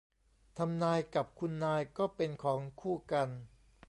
[0.57, 3.29] ทำนาย กับคุณนายก็เป็นของคู่กัน